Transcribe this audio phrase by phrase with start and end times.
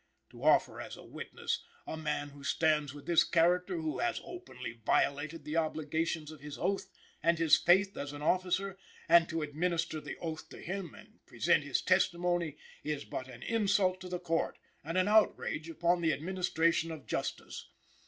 [0.31, 4.81] To offer as a witness a man who stands with this character, who has openly
[4.83, 6.87] violated the obligations of his oath,
[7.21, 11.61] and his faith as an officer, and to administer the oath to him and present
[11.63, 16.89] his testimony, is but an insult to the Court and an outrage upon the administration
[16.91, 17.69] of justice.